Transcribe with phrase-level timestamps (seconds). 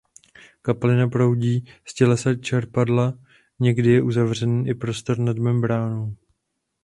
[0.61, 3.13] Kapalina proudí z tělesa čerpadla.
[3.59, 6.15] Někdy je uzavřený i prostor nad membránou.